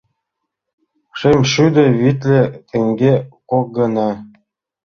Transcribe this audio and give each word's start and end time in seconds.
Шымшӱдӧ 1.19 1.85
витле 1.99 2.41
теҥге— 2.69 3.13
кок 3.49 3.67
гана!.. 3.77 4.09